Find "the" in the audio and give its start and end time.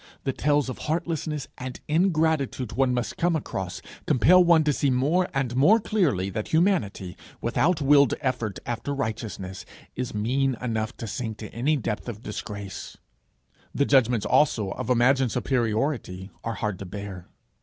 0.23-0.33, 13.75-13.85